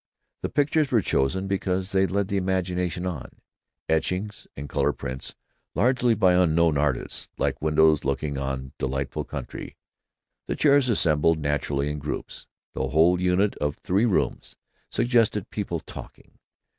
The 0.41 0.49
pictures 0.49 0.89
were 0.91 1.03
chosen 1.03 1.45
because 1.47 1.91
they 1.91 2.07
led 2.07 2.27
the 2.27 2.37
imagination 2.37 3.05
on—etchings 3.05 4.47
and 4.57 4.67
color 4.67 4.93
prints, 4.93 5.35
largely 5.75 6.15
by 6.15 6.33
unknown 6.33 6.75
artists, 6.75 7.29
like 7.37 7.61
windows 7.61 8.03
looking 8.03 8.35
on 8.35 8.73
delightful 8.79 9.23
country. 9.25 9.77
The 10.47 10.55
chairs 10.55 10.89
assembled 10.89 11.37
naturally 11.37 11.87
in 11.91 11.99
groups. 11.99 12.47
The 12.73 12.87
whole 12.87 13.21
unit 13.21 13.55
of 13.57 13.75
three 13.77 14.05
rooms 14.07 14.55
suggested 14.89 15.51
people 15.51 15.79
talking.... 15.79 16.39